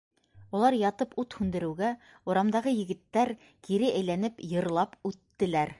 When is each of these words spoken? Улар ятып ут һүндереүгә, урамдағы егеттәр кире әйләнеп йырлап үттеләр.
Улар 0.59 0.77
ятып 0.81 1.13
ут 1.23 1.35
һүндереүгә, 1.41 1.91
урамдағы 2.31 2.75
егеттәр 2.77 3.35
кире 3.69 3.95
әйләнеп 4.01 4.47
йырлап 4.53 5.03
үттеләр. 5.13 5.69